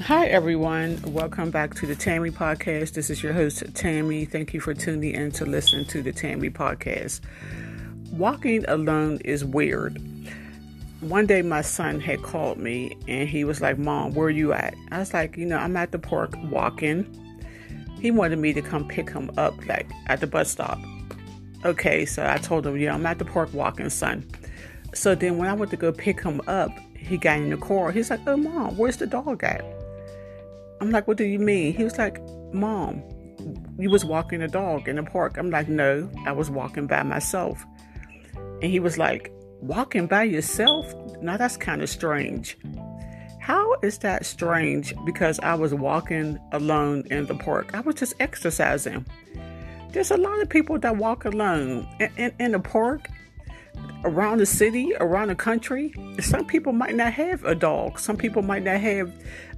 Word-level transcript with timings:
Hi, 0.00 0.26
everyone. 0.28 1.02
Welcome 1.02 1.50
back 1.50 1.74
to 1.74 1.86
the 1.86 1.94
Tammy 1.94 2.30
Podcast. 2.30 2.92
This 2.92 3.10
is 3.10 3.22
your 3.22 3.32
host, 3.32 3.64
Tammy. 3.74 4.24
Thank 4.24 4.54
you 4.54 4.60
for 4.60 4.72
tuning 4.72 5.12
in 5.12 5.32
to 5.32 5.44
listen 5.44 5.84
to 5.86 6.02
the 6.02 6.12
Tammy 6.12 6.48
Podcast. 6.48 7.20
Walking 8.12 8.64
alone 8.68 9.18
is 9.24 9.44
weird. 9.44 10.00
One 11.00 11.26
day, 11.26 11.42
my 11.42 11.62
son 11.62 12.00
had 12.00 12.22
called 12.22 12.58
me 12.58 12.96
and 13.06 13.28
he 13.28 13.44
was 13.44 13.60
like, 13.60 13.76
Mom, 13.76 14.14
where 14.14 14.28
are 14.28 14.30
you 14.30 14.52
at? 14.52 14.74
I 14.92 15.00
was 15.00 15.12
like, 15.12 15.36
You 15.36 15.44
know, 15.44 15.58
I'm 15.58 15.76
at 15.76 15.90
the 15.90 15.98
park 15.98 16.32
walking. 16.44 17.04
He 18.00 18.10
wanted 18.10 18.38
me 18.38 18.52
to 18.52 18.62
come 18.62 18.86
pick 18.86 19.10
him 19.10 19.30
up, 19.36 19.54
like 19.66 19.90
at 20.06 20.20
the 20.20 20.26
bus 20.26 20.50
stop. 20.50 20.78
Okay, 21.64 22.06
so 22.06 22.24
I 22.24 22.38
told 22.38 22.66
him, 22.66 22.78
Yeah, 22.78 22.94
I'm 22.94 23.04
at 23.04 23.18
the 23.18 23.26
park 23.26 23.52
walking, 23.52 23.90
son. 23.90 24.24
So 24.94 25.14
then, 25.14 25.36
when 25.36 25.48
I 25.48 25.54
went 25.54 25.72
to 25.72 25.76
go 25.76 25.92
pick 25.92 26.22
him 26.22 26.40
up, 26.46 26.70
he 26.96 27.18
got 27.18 27.38
in 27.38 27.50
the 27.50 27.56
car. 27.58 27.90
He's 27.90 28.10
like, 28.10 28.20
Oh, 28.26 28.36
Mom, 28.36 28.76
where's 28.78 28.96
the 28.96 29.06
dog 29.06 29.42
at? 29.44 29.62
I'm 30.80 30.90
like, 30.90 31.08
what 31.08 31.16
do 31.16 31.24
you 31.24 31.38
mean? 31.38 31.74
He 31.74 31.84
was 31.84 31.98
like, 31.98 32.20
Mom, 32.52 33.02
you 33.78 33.90
was 33.90 34.04
walking 34.04 34.42
a 34.42 34.48
dog 34.48 34.88
in 34.88 34.96
the 34.96 35.02
park. 35.02 35.36
I'm 35.36 35.50
like, 35.50 35.68
no, 35.68 36.10
I 36.26 36.32
was 36.32 36.50
walking 36.50 36.86
by 36.86 37.02
myself. 37.02 37.64
And 38.34 38.64
he 38.64 38.80
was 38.80 38.98
like, 38.98 39.32
walking 39.60 40.06
by 40.06 40.24
yourself? 40.24 40.92
Now 41.20 41.36
that's 41.36 41.56
kind 41.56 41.82
of 41.82 41.88
strange. 41.88 42.56
How 43.40 43.74
is 43.82 43.98
that 43.98 44.26
strange? 44.26 44.94
Because 45.06 45.40
I 45.40 45.54
was 45.54 45.72
walking 45.72 46.38
alone 46.52 47.04
in 47.10 47.26
the 47.26 47.34
park. 47.34 47.74
I 47.74 47.80
was 47.80 47.94
just 47.94 48.14
exercising. 48.20 49.06
There's 49.92 50.10
a 50.10 50.16
lot 50.16 50.40
of 50.42 50.48
people 50.48 50.78
that 50.80 50.96
walk 50.96 51.24
alone 51.24 51.88
in, 51.98 52.10
in, 52.16 52.34
in 52.38 52.52
the 52.52 52.60
park, 52.60 53.08
around 54.04 54.38
the 54.38 54.46
city, 54.46 54.92
around 55.00 55.28
the 55.28 55.34
country. 55.34 55.94
Some 56.20 56.44
people 56.44 56.72
might 56.72 56.94
not 56.94 57.12
have 57.14 57.44
a 57.44 57.54
dog. 57.54 57.98
Some 57.98 58.16
people 58.16 58.42
might 58.42 58.62
not 58.62 58.80
have 58.80 59.12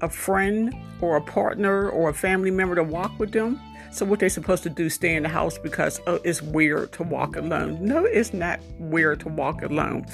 a 0.00 0.08
friend 0.08 0.74
or 1.00 1.16
a 1.16 1.20
partner 1.20 1.88
or 1.88 2.10
a 2.10 2.14
family 2.14 2.50
member 2.50 2.74
to 2.74 2.82
walk 2.82 3.18
with 3.18 3.32
them. 3.32 3.60
So 3.90 4.04
what 4.04 4.18
they're 4.18 4.28
supposed 4.28 4.64
to 4.64 4.70
do? 4.70 4.90
Stay 4.90 5.14
in 5.14 5.22
the 5.22 5.28
house 5.28 5.56
because 5.56 6.00
oh, 6.06 6.18
it's 6.24 6.42
weird 6.42 6.92
to 6.94 7.04
walk 7.04 7.36
alone. 7.36 7.84
No, 7.84 8.04
it's 8.04 8.34
not 8.34 8.58
weird 8.78 9.20
to 9.20 9.28
walk 9.28 9.62
alone. 9.62 10.06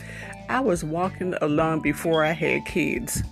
I 0.50 0.60
was 0.60 0.84
walking 0.84 1.34
alone 1.40 1.80
before 1.80 2.24
I 2.24 2.32
had 2.32 2.66
kids. 2.66 3.22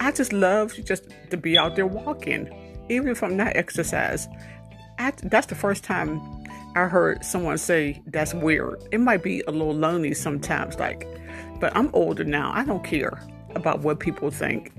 I 0.00 0.10
just 0.12 0.32
love 0.32 0.74
just 0.84 1.04
to 1.30 1.36
be 1.36 1.56
out 1.56 1.76
there 1.76 1.86
walking, 1.86 2.48
even 2.88 3.08
if 3.08 3.22
I'm 3.22 3.36
not 3.36 3.56
exercise. 3.56 4.28
I, 4.98 5.12
that's 5.22 5.46
the 5.46 5.54
first 5.54 5.84
time 5.84 6.20
I 6.74 6.84
heard 6.86 7.24
someone 7.24 7.58
say 7.58 8.02
that's 8.06 8.34
weird. 8.34 8.82
It 8.92 9.00
might 9.00 9.22
be 9.22 9.42
a 9.46 9.50
little 9.50 9.74
lonely 9.74 10.12
sometimes, 10.14 10.78
like, 10.78 11.06
but 11.60 11.74
I'm 11.76 11.90
older 11.94 12.24
now. 12.24 12.50
I 12.54 12.64
don't 12.64 12.84
care 12.84 13.22
about 13.54 13.80
what 13.80 14.00
people 14.00 14.30
think. 14.30 14.72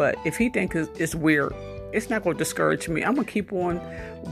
But 0.00 0.16
if 0.24 0.38
he 0.38 0.48
thinks 0.48 0.74
it's 0.74 1.14
weird, 1.14 1.52
it's 1.92 2.08
not 2.08 2.24
going 2.24 2.34
to 2.34 2.38
discourage 2.38 2.88
me. 2.88 3.04
I'm 3.04 3.16
going 3.16 3.26
to 3.26 3.30
keep 3.30 3.52
on 3.52 3.78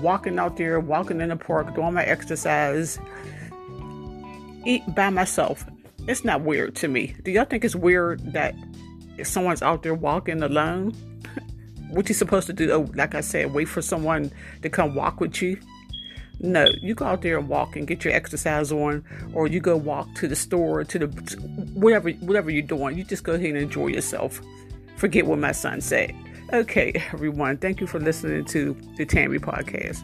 walking 0.01 0.39
out 0.39 0.57
there, 0.57 0.81
walking 0.81 1.21
in 1.21 1.29
the 1.29 1.37
park, 1.37 1.75
doing 1.75 1.93
my 1.93 2.05
exercise, 2.05 2.99
eat 4.65 4.81
by 4.95 5.11
myself. 5.11 5.67
It's 6.07 6.25
not 6.25 6.41
weird 6.41 6.75
to 6.77 6.89
me. 6.89 7.15
Do 7.23 7.31
y'all 7.31 7.45
think 7.45 7.67
it's 7.67 7.77
weird 7.77 8.33
that 8.33 8.55
if 9.19 9.27
someone's 9.27 9.61
out 9.61 9.83
there 9.83 9.93
walking 9.93 10.43
alone? 10.43 10.93
what 11.91 12.09
you 12.09 12.15
supposed 12.15 12.47
to 12.47 12.55
do? 12.55 12.73
Oh, 12.73 12.91
like 12.95 13.15
I 13.15 13.21
said, 13.21 13.53
wait 13.53 13.67
for 13.67 13.83
someone 13.83 14.33
to 14.63 14.71
come 14.71 14.95
walk 14.95 15.21
with 15.21 15.43
you? 15.43 15.61
No, 16.41 16.65
you 16.81 16.95
go 16.95 17.05
out 17.05 17.21
there 17.21 17.37
and 17.37 17.47
walk 17.47 17.77
and 17.77 17.87
get 17.87 18.07
your 18.07 18.15
exercise 18.15 18.73
on, 18.73 19.05
or 19.35 19.49
you 19.49 19.61
go 19.61 19.77
walk 19.77 20.15
to 20.15 20.29
the 20.29 20.37
store, 20.37 20.83
to 20.85 20.99
the 20.99 21.07
whatever 21.75 22.09
whatever 22.13 22.51
you're 22.51 22.63
doing. 22.63 22.97
You 22.97 23.05
just 23.05 23.23
go 23.23 23.35
ahead 23.35 23.51
and 23.51 23.59
enjoy 23.59 23.89
yourself 23.89 24.41
forget 24.99 25.27
what 25.27 25.39
my 25.39 25.53
son 25.53 25.81
said. 25.81 26.15
Okay, 26.53 26.93
everyone, 27.13 27.57
thank 27.59 27.81
you 27.81 27.87
for 27.87 28.01
listening 28.01 28.45
to 28.47 28.77
the 28.97 29.07
Tammy 29.07 29.39
podcast. 29.39 30.03